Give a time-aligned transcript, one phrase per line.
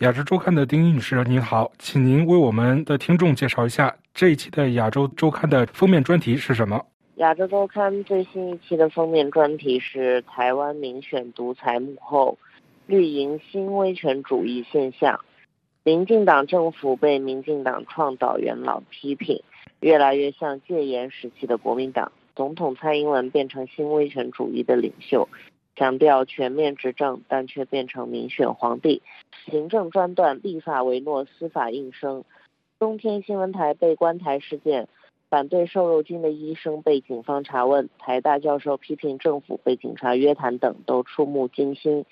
[0.00, 6.80] 亚洲周刊的丁女士，您好，请您为我们的听众介绍一下这一期的亚洲周刊的封面专题是什么？
[7.16, 12.38] 亚洲周刊最新一期的封面专题是台湾民选独裁幕后，
[12.86, 15.18] 绿营新威权主义现象。
[15.82, 19.42] 民进党政府被民进党创导元老批评，
[19.80, 22.12] 越来越像戒严时期的国民党。
[22.36, 25.28] 总统蔡英文变成新威权主义的领袖。
[25.78, 29.00] 强调全面执政，但却变成民选皇帝，
[29.48, 32.24] 行政专断，立法唯诺，司法应声。
[32.80, 34.88] 中天新闻台被关台事件，
[35.30, 42.04] 反对瘦肉精的医生被警方查问，台大教授批评政府被警察约谈等，都触目惊心。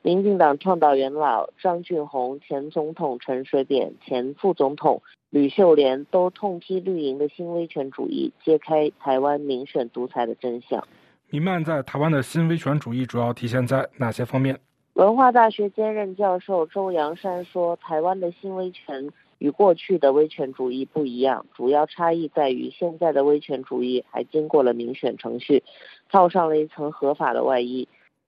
[0.00, 10.88] 民进党创导元老张俊宏、前总统陈水扁、前副总统吕秀莲都痛批绿营的新威权主义，揭开台湾民选独裁的真相。
[11.32, 14.58] 弥漫在台湾的新威权主义主要体现在哪些方面？
[14.94, 25.62] 文化大学兼任教授周阳山说：“台湾的新威权与过去的威权主义不一样，主要差异在于现在的威权主义还经过了民选程序，
[26.10, 27.86] 套上了一层合法的外衣。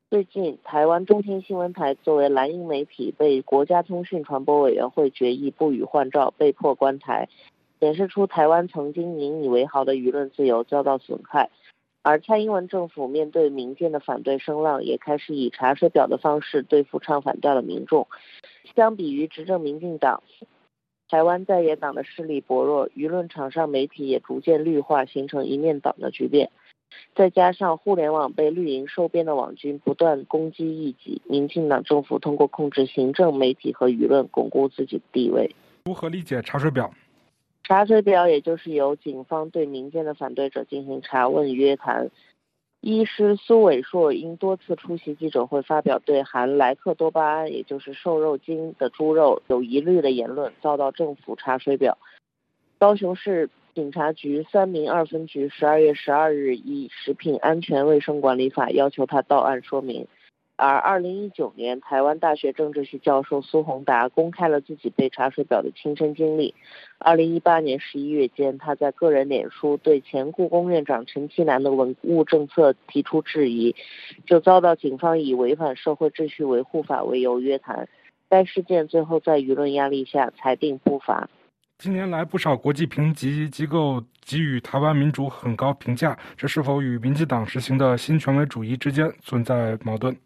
[0.09, 7.28] 最近，台湾中天新闻台作为蓝营媒体，被国家通讯传播委员会决议不予换照，被迫关台，
[7.81, 11.50] 显示出台湾曾经引以为豪的舆论自由遭到损害。”
[12.03, 18.09] 而蔡英文政府面对民间的反对声浪，也开始以查水表的方式对付唱反调的民众。
[18.75, 20.22] 相比于执政民进党，
[21.09, 26.50] 台湾在野党的势力薄弱，舆论场上媒体也逐渐绿化，形成一面倒的局面。
[27.14, 35.55] 再加上互联网被绿营收编的网军不断攻击异己，民进党政府通过控制行政、媒体和舆论巩固自己的地位。
[35.84, 36.92] 如何理解查水表？
[37.64, 42.10] 查水表也就是由警方对民间的反对者进行查问约谈。
[42.80, 51.97] 医师苏伟硕因多次出席记者会，发表对含莱克多巴胺，也就是瘦肉精的猪肉有疑虑的言论，遭到政府查水表。
[52.78, 60.08] 高雄市警察局三明二分局十二月十二日以食品安全卫生管理法要求他到案说明。
[60.56, 66.54] 而二零一九年，台湾大学政治系教授苏宏达公开了自己被查水表的亲身经历。
[66.98, 73.74] 二零一八年十一月间，他在个人脸书对前故宫院长陈其南的文物政策提出质疑，
[74.24, 77.88] 就遭到警方以违反社会秩序维护法为由约谈。
[78.28, 81.28] 该事件最后在舆论压力下裁定不罚。
[81.78, 90.16] 近年来，不少国际评级机构给予台湾民主很高评价，这是否与民进党实行的新权威主义之间存在矛盾？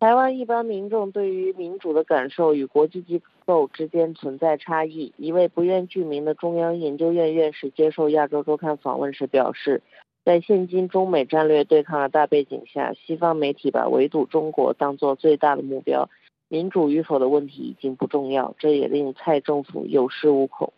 [0.00, 5.12] 台湾一般民众对于民主的感受与国际机构之间存在差异。
[5.18, 9.82] 一位不愿具名的中央研究院院士接受《亚洲周刊》访问时表示，
[10.24, 16.08] 在现今中美战略对抗的大背景下，西方媒体把围堵中国当作最大的目标，
[16.48, 20.72] 民主与否的问题已经不重要，这也令蔡政府有恃无恐。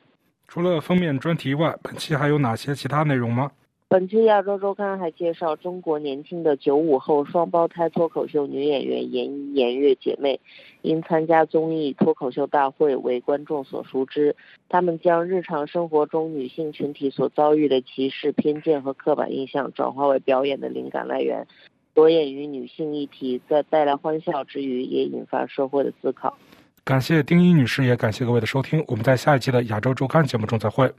[0.48, 3.52] 除了封面专题外，本期还有哪些其他内容吗？
[3.92, 10.40] 本期亚洲周刊还介绍中国年轻的九五后双胞胎脱口秀女演员严一、严月姐妹，
[10.80, 14.34] 因参加综艺脱口秀大会为观众所熟知。
[14.70, 21.46] 她们将日常生活中女性群体所遭遇的歧视、偏见和刻板印象转化为表演的灵感来源，
[21.94, 26.34] 着眼于女性议题，在带来欢笑之余，也引发社会的思考。
[26.82, 28.82] 感谢丁一女士，也感谢各位的收听。
[28.88, 30.90] 我们在下一期的亚洲周刊节目中再会。